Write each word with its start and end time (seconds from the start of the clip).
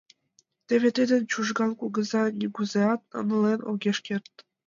Теве 0.67 0.89
тидым 0.97 1.21
Чужган 1.31 1.71
кугыза 1.79 2.23
нигузеат 2.39 3.01
ыҥылен 3.19 3.59
огеш 3.71 3.97
керт... 4.05 4.31